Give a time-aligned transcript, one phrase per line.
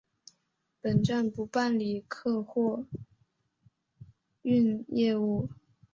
[0.81, 2.87] 本站不办理客货
[4.41, 5.47] 运业务。